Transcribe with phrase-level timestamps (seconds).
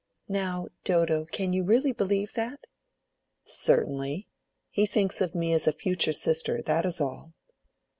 [0.27, 2.65] "Now, Dodo, can you really believe that?"
[3.45, 4.27] "Certainly.
[4.71, 7.33] He thinks of me as a future sister—that is all."